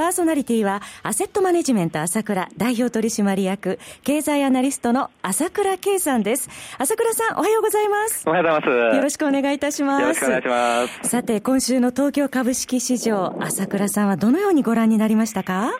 [0.00, 6.48] パーソナリティは、アセットマネジメント朝倉代表取締役、経済アナリストの朝倉慶さんです。
[6.78, 8.22] 朝倉さん、おはようございます。
[8.26, 8.96] おはようございます。
[8.96, 10.00] よろしくお願いいたします。
[10.00, 11.10] よろしくお願いします。
[11.10, 15.70] さて、今週の東京株式市場、朝倉さんはどのようにご覧になりましたか？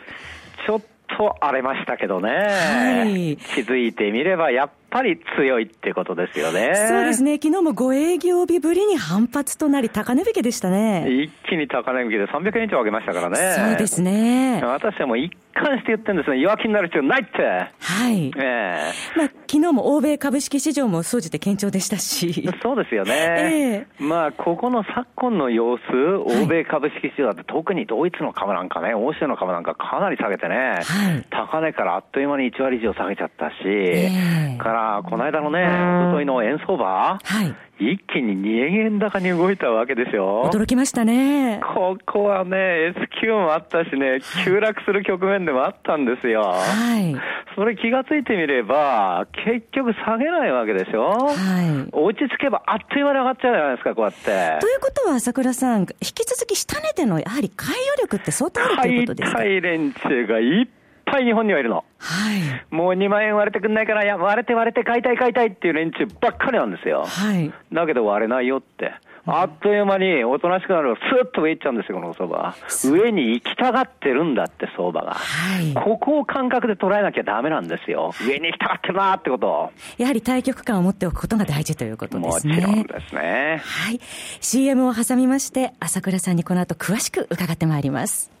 [0.67, 0.81] ちょっ
[1.17, 2.29] と荒れましたけどね。
[2.29, 3.37] はい。
[3.37, 6.73] 気づいてみれば、やっぱり強いってことですよね。
[6.87, 7.39] そうですね。
[7.41, 11.07] 昨日も5営業日ぶりに反発となり、高値引けでしたね。
[11.09, 13.37] 一気に高値引けで300円以上上げましたからね。
[13.71, 14.61] そうですね。
[14.63, 16.39] 私はもう一貫して言ってるんですね。
[16.39, 17.41] 弱気になる必要ないって。
[17.79, 18.27] はい。
[18.27, 22.49] ええー、まあ、昨日も欧米株式市場も総じて堅調でしたし。
[22.61, 23.87] そうですよね。
[23.99, 25.81] えー、まあ、ここの昨今の様子、
[26.25, 35.65] 欧米株式市場だって特にドイツの株なんかね、欧州の株なんかかなり下げてね、はい、高値からあっという間に1割以上下げちゃったし、えー、から、この間のね、
[36.07, 37.43] おとといの円相場、は
[37.79, 40.49] い、一気に2円高に動いたわけですよ。
[40.51, 41.59] 驚きましたね。
[41.75, 46.41] ここはね、S q もあったしね、急落する局面でもあったんですよ。
[46.41, 47.15] はい。
[47.55, 51.09] それ気がついてみれば、結局下げないわけでしょ。
[51.09, 51.89] はい。
[51.91, 54.25] 落ち着けばあっという間に上がっちゃうじゃないですか、こうやって。
[54.61, 59.37] ということは、朝倉さん、引き続き下値でのやはり買い余力って相当あるということですか？
[59.39, 60.67] 買い連中がいっ
[61.11, 61.83] ぱい日本にはいるの。
[61.99, 62.73] はい。
[62.73, 67.05] もう2万円割れてくんないから、いや、割れて割れて買いたい買いたいっていう連中ばっかりなんですよ。
[67.05, 67.51] はい。
[67.71, 68.93] だけど割れないよって。
[69.25, 72.55] あっという間におとなしくなると、スーッと上行っちゃうんですよ、この相場。
[72.83, 75.13] 上に行きたがってるんだって、相場が。
[75.13, 75.73] はい。
[75.75, 78.13] ここを感覚で捉えなきゃダメなんですよ。
[78.27, 79.71] 上に行きたがってるなってことを。
[79.99, 82.55] やはり対局感を持っておくことが大事ということですね。
[82.55, 83.61] もちろんですね。
[83.63, 83.99] はい。
[84.39, 88.40] CM を挟みまして、朝倉さんにこの後詳しく伺ってまいります。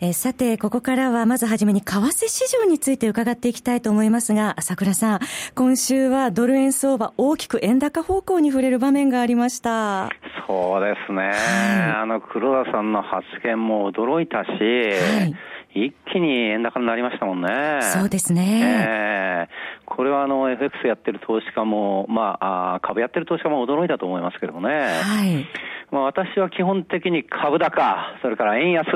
[0.00, 5.20] えー、さて、ここからはまずはじめに為替市場について伺っていきたいと思いますが、朝倉さん、
[5.54, 10.10] 今週はドル円相場大きく円高方向に触れる場面がありました。
[10.46, 11.22] そうですね。
[11.22, 15.34] はい、あの、黒田さんの発言も驚いたし、はい
[15.76, 17.48] 一気に円高になりましたもんね。
[17.82, 19.46] そうですね。
[19.46, 24.70] えー、これはあの FX やってる投資家も、まあ、あ株やってる投資家も驚いたと思いますけどね。
[24.70, 25.46] はい。
[25.90, 28.86] まあ私は基本的に株高、それから円安、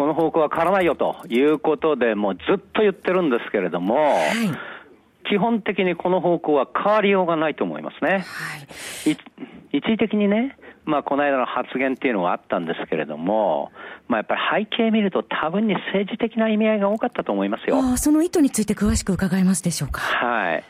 [0.00, 8.24] この方向は変わらないよということで、もうずっと言ってるんですけれども、はい、基本的にこの方向は変わりようがないと思いますね。
[8.26, 9.12] はい、
[9.76, 10.56] 一時的にね、
[10.86, 13.72] まあ、この間の発言っていうのがあったんですけれども、
[14.08, 17.76] まあ、やっぱり背景見ると多分に政治的な意味合いが多かったと思いますよ。
[17.78, 20.00] あその意図について詳しく伺えますでしょうか。
[20.00, 20.64] はい。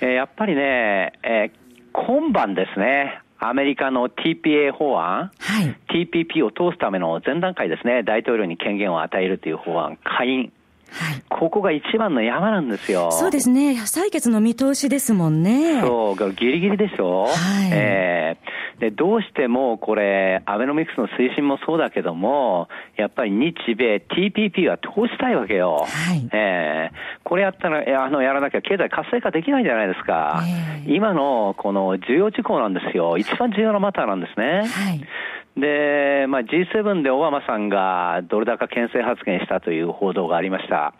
[0.00, 1.52] えー、やっぱりね、えー、
[1.92, 10.52] 今晩ですね、アメリカの TPA 法案、はい、TPP を通すための前段階ですね、大統領に権限を与えるという法案、下院。
[10.92, 13.12] はい、ここが一番の山なんですよ。
[13.12, 13.72] そうですね。
[13.82, 15.80] 採決の見通しですもんね。
[15.80, 17.26] そう、ギリギリでしょ。
[17.26, 17.32] はい、
[17.72, 25.86] えー、で、どうしてもこれ、アベノミクスの推進もそうだけども、やっぱり日米 TPP は通したいわけよ。
[25.86, 30.42] はい、えー、これやったら、あの、やらなきゃ経済活性化できないじゃないですか。
[30.86, 33.18] えー、今のこの重要事項なんですよ。
[33.18, 34.64] 一番重要なマターなんですね。
[34.66, 35.00] はい
[35.56, 40.94] で、まあ、G7 でオバマさんがドル高牽制発言したという報道がありました。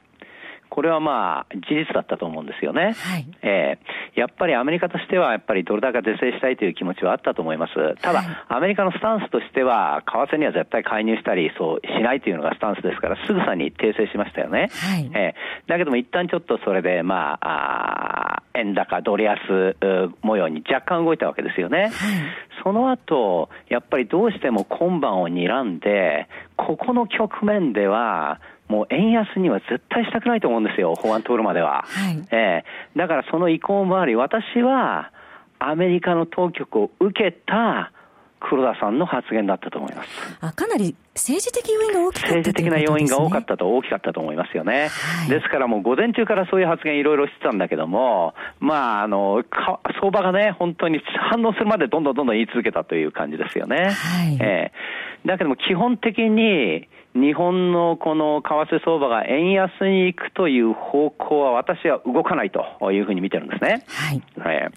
[0.70, 2.94] これはまあ、事実だったと思うんですよね。
[2.96, 3.26] はい。
[3.43, 7.75] えー、やっぱりアメリカとしては、やっぱりドル高是正したいという気持ちはあったと思います。
[8.00, 14.70] ただ、はい、アメリカのスタンスとしては、為替には絶対介入したり、そうしないというのがスタンスですから、すぐさに訂正しましたよね。
[14.72, 15.11] はい。
[15.12, 19.76] えー、だけども一旦ちょっとそれで、まあ、あ円高、ドル安
[20.22, 21.82] 模様に若干動いたわけですよね。
[21.82, 21.90] はい。
[22.62, 28.40] その後、やっぱりどうしても今晩を睨んで、ここの局面では、
[28.70, 31.84] もう円安には絶対したくないと思うんですよ、法案通るまでは。
[31.88, 35.11] はい、えー、だからその意向もあり、私は
[35.58, 37.90] アメリカの当局を受けた
[38.38, 40.08] 黒田さんの発言だったと思います。
[40.40, 44.88] あかなり政治的要因が大きかった、ね、政治的な要因が多かったと、大きかったと思いますよね。
[44.88, 49.43] はい、ですからもう午前中からそういう発言いろいろしてたんだけども、まあ、あの、
[50.00, 53.90] 相場がね、本当に反応するまでどんどんどんどん言い続けたという感じですよね。
[53.90, 63.84] はい、えー、だけども基本的に、日本のこの為替相場が円安に行くという方向は私は動かないというふうに見てるんですね。
[63.88, 64.22] はい。
[64.38, 64.70] はい。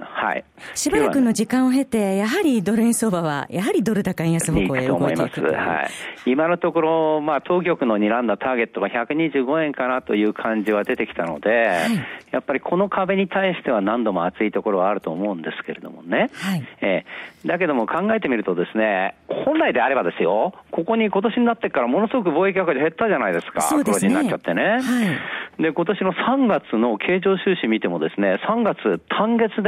[0.00, 0.44] はい、
[0.74, 5.90] しばらくの時間を経て、やはりドル円相場は、やはりドル高円安方向へ動いていくとはい。
[6.26, 16.30] 今のところ、まあ、当局の睨んだターゲットが125円かなという感じは出てきたので、はい、やっぱりこの壁に対しては何度も厚いところはあると思うんですけれどもね。
[16.34, 16.66] はい。
[16.80, 23.60] えー、だけども考えてみるとですね、本来であればですよ、ここに今年になってからものすごく貿易赤字減ったじゃないですか。
[23.62, 24.08] そうですね。
[24.08, 24.62] 黒字になっちゃってね。
[24.62, 25.62] はい。
[25.62, 29.67] で、今年の3月の経常収支見てもですね、3月単月で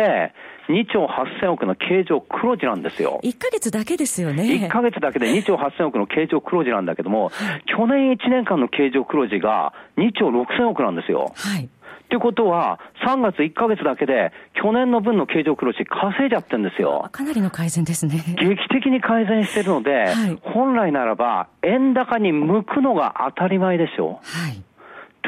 [0.68, 3.20] 2兆8000億の経常黒字なんですよ。
[3.22, 4.68] 1ヶ月だけですよね。
[4.68, 7.30] 1ヶ月だけで2兆8000億の経常黒字なんだけども、
[7.66, 11.32] 去年1年間の経常黒字が2兆6000億なんですよ。
[11.36, 11.64] はい。
[11.64, 11.68] っ
[12.10, 17.08] てことは、3月1ヶ月だけで、去年の分の経常黒字稼いじゃってるんですよ。
[17.12, 18.24] かなりの改善ですね。
[18.36, 24.18] 劇的に改善してるので、はい、本来ならば、円高に向くのが当たり前でしょ。
[24.24, 24.60] はい。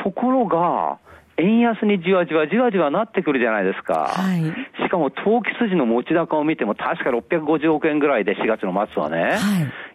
[0.03, 0.99] ところが、
[1.39, 4.09] 円安にじわじわじわじわなってくるじゃないですか。
[4.09, 4.43] はい、
[4.85, 9.37] しかも投機筋の持ち高を見ても確か650億円ぐらいで4月の末はね、は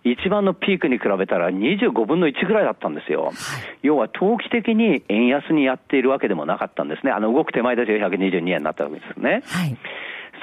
[0.04, 3.26] い、一番のピークに比べたら25分の1ぐらいだったんですよ。
[3.26, 3.34] はい、
[3.84, 7.12] 要は投機的に円安にやっているわけでもなかったんですね。
[7.12, 9.42] あの動く手前で122円になったわけですね。
[9.46, 9.78] はい、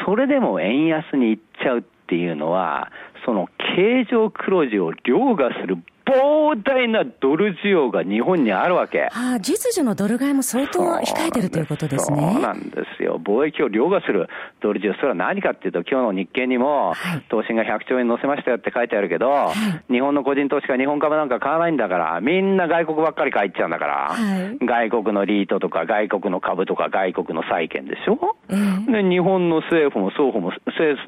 [0.06, 2.90] それでも円安にいっちゃうっていうのは、
[3.25, 9.09] その経常黒字を凌駕する膨大なドル需要が日本にあるわけ。
[9.12, 12.31] ああ、実需のドル買いも相当控えてるということですね。
[12.33, 13.21] そうなんですよ。
[13.23, 14.29] 貿易を凌駕する
[14.61, 14.95] ドル需要。
[14.95, 16.95] それは何かっていうと、今日の日経にも、
[17.29, 19.53] 投資が100兆円乗せましたよって書いてあるけど、は
[19.89, 30.99] い、日本の個人投資家日本株なんか買わないんだから、みんな外国ばっかり買いっちゃうんだから、はい、外国のリートとか外国の株とか外国の債券でしょ、えー、で日本の政府も双方も、政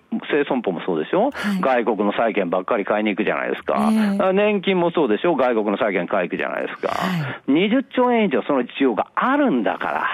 [0.48, 3.90] 損保もそうでしょ、はい、外国の債券ばっかり買いに行くじゃないですか。
[3.92, 5.36] えー、年金もそうでしょ？
[5.36, 6.88] 外国の債券回帰じゃないですか。
[6.88, 10.06] はい、20兆円以上その需要があるんだから。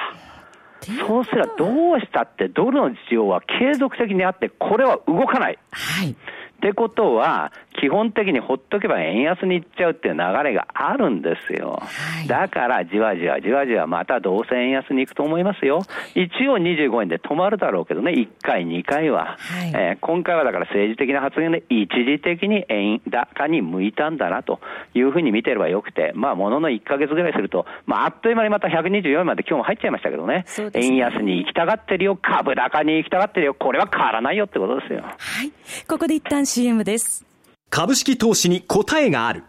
[1.06, 5.58] そうすればどうしたってドルの需要は継続的にあって、これは動かない。
[5.70, 6.16] はい。
[6.62, 11.82] ってことは、基本的にほっとけば円安に行っちゃうっていう流れがあるんですよ。
[11.82, 15.82] はい、だから、じわじわじわじわまたどうせ円安に行くと思いますよ。
[16.14, 19.36] 一応25円で止まるだろうけどね、1回、2回は。
[19.38, 24.60] はい、えー、今回はだから政治的な発言で一時的に円高に向いたんだなと
[24.94, 30.44] いうふうに見てればよくて、まあ、ものの1か月ぐらいすると、まあ、あっという間にまた124円まで今日も入っちゃいましたけどね。
[30.58, 35.02] ね円安に行きたがってるよ、株高に行きたがってるよ、これは変わらないよってことですよ。
[35.02, 35.10] は
[35.42, 35.50] い。
[35.88, 37.24] ここで一旦 CM です。
[37.70, 39.44] 株式投資に答えがある。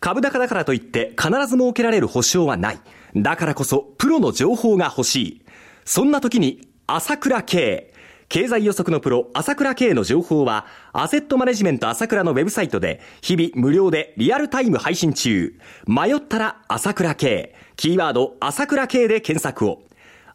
[0.00, 2.80] 株高だからといって必ず設けられる保証はない。
[3.14, 5.42] だからこそプロの情報が欲しい。
[5.84, 7.94] そんな時に朝倉慶。
[8.28, 15.52] 経済予測のプロ、朝倉慶の情報は、アセットマネジメント朝倉のウェブサイトで、日々無料でリアルタイム配信中。
[15.86, 17.54] 迷ったら朝倉慶。
[17.74, 19.82] キーワード、朝倉慶で検索を。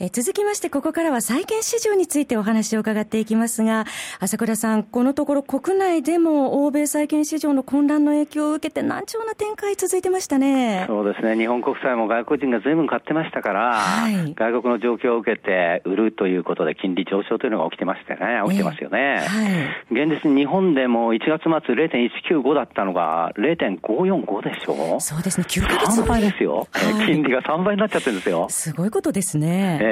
[0.00, 3.84] え続きまして、ここからは債券市場についてお話を伺っていきますが、
[4.20, 10.84] 朝倉さん、このところ国内でも欧米債券市場の混乱の影響を受けて難聴な展開続いてましたね。
[10.86, 11.36] そうですね。
[11.36, 19.18] 日本国債も外国人が随分買ってましたから、はい、外国の状況を受けて売るということで金利上昇というのが起きてましてね、起きてますよね。
[19.20, 28.46] えー、はい、現実に日本でも1月末0.195だったのが0.545でしょそうですね、9ヶ月3倍ですよ、はい、金利が3倍になっちゃってるんですよ。
[28.48, 29.87] すごいことですね。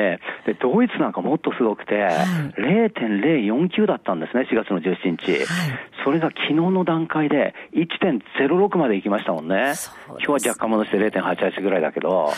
[0.47, 2.15] で、ドイツなんかもっとすごくて、はい、
[2.57, 5.33] 0.049だったんですね、4月の17日。
[5.33, 5.47] はい、
[6.05, 9.75] それが昨日の段階で1.06まで行きましたもんね。
[10.09, 12.35] 今日は若干戻して0.88ぐらいだけど、はい、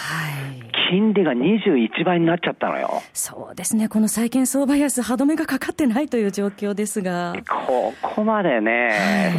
[0.91, 3.03] 金利が21倍になっちゃったのよ。
[3.13, 7.35] そうですね、この債券相場安、歯止めがかかってないという状況ですが。
[7.67, 8.91] ここまでね、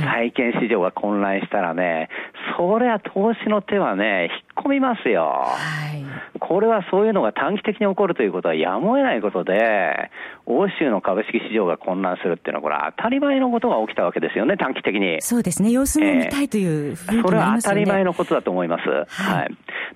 [0.04, 2.10] 債券市場が混乱したらね、
[2.58, 5.24] そりゃ投資の手はね、引っ込みますよ。
[5.24, 5.58] は
[5.96, 6.04] い、
[6.40, 10.12] これはそういうのが短期的に起こるということはやむを得ないことで、
[10.46, 15.22] 欧州の株式市場が混乱するっていうのは、これは当たり前のことが起きたわけですよね、短期的に。
[15.22, 18.90] そうですね、様子を見たいという、ね、それは当たり前のことだと思います。
[18.90, 19.50] はい、はい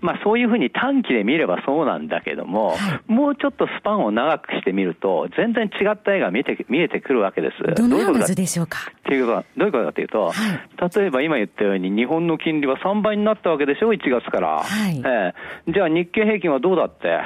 [0.04, 7.76] まあ、そういうふうに短期で見ればそうなんだけども、はい、もうちょっとスパンを長くしてみると、全然違った絵が見えて見えてくるわけです。
[7.76, 8.80] どのような図でしょうか？
[8.92, 14.60] っていうことは、どういうことかというと、はい、例えば今言ったように、日本の金利は3倍になったわけでしょ、1月から。
[14.60, 17.20] はい、えー、じゃあ日経平均はどうだって？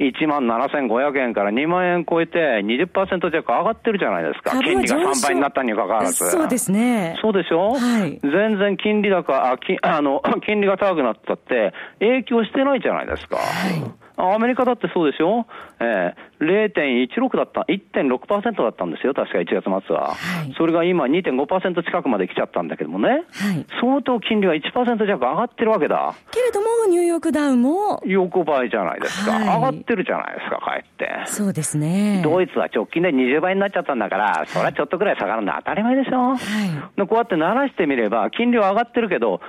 [0.00, 4.52] 1万7500円から2万円超えて20%弱上がってるじゃないですか。
[4.62, 6.30] 金利が3倍になったにもかかわらず。
[6.30, 7.16] そうですね。
[7.20, 7.74] そうでしょ？
[7.74, 8.18] はい。
[8.22, 13.36] 全然金利高、あ、き あの、 金利が高くなったって影響してないじゃないですか。
[13.36, 14.34] はい。
[14.34, 15.46] アメリカだってそうでしょ、
[15.80, 20.08] えー、0.16だった、1.6%だったんですよ、確か1月末は。
[20.08, 20.14] は
[20.48, 23.16] い、それが今2.5%近くまで来ちゃったんだけどもね、は
[23.52, 26.14] い、相当金利は1%弱上がってるわけだ。
[26.30, 28.02] けれども、ニューヨークダウンも。
[28.04, 31.10] 横ばいじゃないですか、はい、上がってるじゃないですか、かえって。
[31.26, 32.22] そうですね。
[32.24, 36.30] ドイツは直近で20倍になっちゃったんだから、それはちょっとぐらい下がるのは当たり前でしょ。
[36.30, 39.40] はい、こうやって鳴らしてみれば、金利は上がってるけど、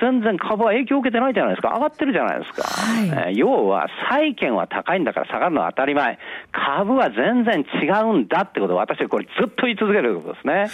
[0.00, 2.62] 全然株は影響を受けてないじゃないですか、上がってるじゃないですか。
[2.64, 6.07] はい、えー、要は、債券は高いんだから下がるのは当たり前。
[6.52, 10.52] 株は全然違うんだってことを私はこれずっと言い続けることですね。
[10.52, 10.68] はい、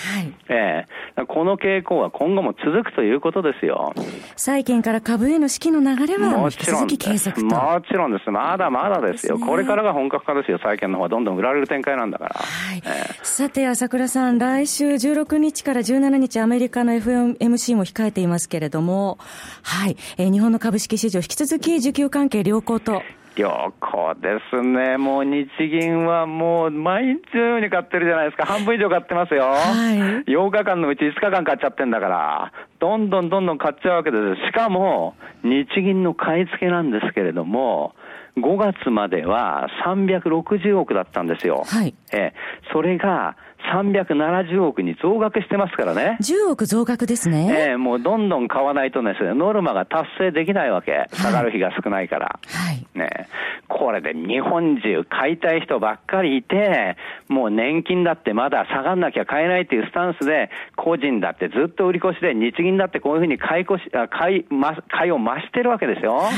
[0.48, 3.92] えー、この傾向は今後も続くということですよ。
[4.36, 7.54] 債券から株への資金の流れは引き続き継続と。
[7.54, 8.30] もちろんです。
[8.30, 9.36] まだまだですよ。
[9.36, 10.58] すね、これからが本格化ですよ。
[10.62, 12.34] 債券の方はどんどん売られる展開なんだから。
[12.34, 19.18] はいえー、さて、朝倉さん、来週16日から17日アメリカの FOMC も控えていますけれども、
[19.62, 23.02] はい、えー、日本の株式市場引き続き需給関係良好と
[23.36, 24.96] 良好ですね。
[24.96, 28.46] もう日銀はもう毎日のように買ってるじゃないですか。
[28.46, 29.42] 半分以上買ってますよ。
[29.42, 34.46] はい、8日間のうち5日間買っちゃってんだから、どんどんどんどん買っちゃうわけです。
[34.46, 37.94] しかも、日銀の買い付けなんですけれども、
[38.36, 41.64] 5月までは360億だったんですよ。
[41.66, 41.94] はい。
[42.12, 42.32] え
[42.72, 43.36] それが
[43.72, 46.18] 370億に増額してますからね。
[46.20, 47.48] 10億増額ですね。
[47.50, 51.06] ええー、もうどんどん買わないとね、ノルマが達成できないわけ。
[51.12, 52.38] 下がる日が少ないから。
[52.46, 52.98] はい。
[52.98, 53.28] ね
[53.68, 56.96] これで日本中買いたい人ばっかりいて、
[57.28, 64.44] もう年金だってまだ下がんなきゃ買えないっていうスタンスで、個人だってずっと売り越しで、日銀だってこういうふうに買い越し、買い、
[64.88, 66.16] 買いを増してるわけですよ。
[66.16, 66.32] はい、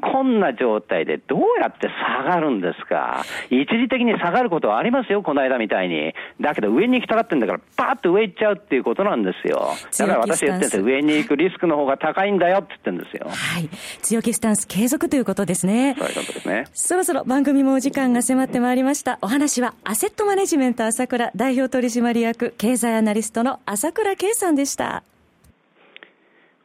[0.00, 3.24] こんな状態でどうやって下がるんですか。
[3.50, 6.14] 一時的に下がることはありますよ、この間みたいに。
[6.40, 9.74] だけど上に行きたがってんだから、パーッと上行っちゃうっていうことなんですよ。
[9.98, 13.26] だから私言ってるんです上に行くリスクの方が高いんだよって言ってるんですよ。
[13.28, 13.68] はい。
[14.02, 15.94] 強気スタンス継続ということですね。
[15.98, 16.66] そういうことですね。
[16.72, 19.18] そろそろ番組もお時間が迫ってまいりました。
[19.22, 25.02] お話は、アセットマネジメント朝倉代表取締役経済アナリストの朝倉圭さんでした。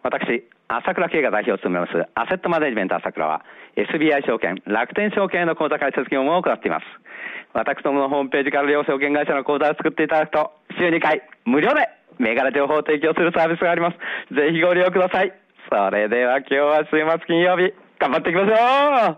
[0.04, 3.44] 私、朝倉慶が代表を務めます、アセットマネジメント朝倉は、
[3.76, 6.86] SBI 証券、楽天証券の口座開設業務を行っています。
[7.54, 14.36] 私どものホームページから両証券会社の口座を作っていただくと、週2回、無料で、銘柄情報を提供するサービスがあります。
[14.36, 15.34] ぜひご利用ください。
[15.70, 19.18] それでは今日は週末金曜日、頑張っていきましょう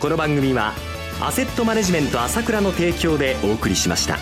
[0.00, 0.72] この番組は、
[1.20, 4.16] アセットマネジメント朝倉の提供でお送りしました。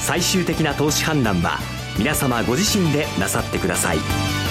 [0.00, 1.58] 最終的な投資判断は、
[1.98, 4.43] 皆様ご自身でなさってください。